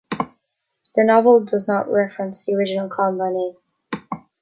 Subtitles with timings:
[0.95, 4.07] The novel does not reference the original con by name.